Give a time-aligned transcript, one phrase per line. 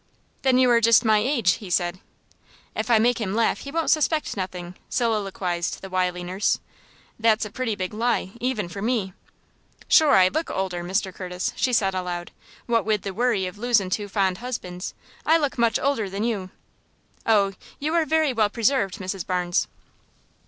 [0.41, 1.99] "Then you are just my age," he said.
[2.75, 6.59] "If I make him laugh he won't suspect nothing," soliloquized the wily nurse.
[7.19, 9.13] "That's a pretty big lie, even for me."
[9.87, 11.13] "Shure I look older, Mr.
[11.13, 12.31] Curtis," she said, aloud.
[12.65, 16.49] "What wid the worry of losin' two fond husbands, I look much older than you."
[17.27, 19.23] "Oh, your are very well preserved, Mrs.
[19.23, 19.67] Barnes."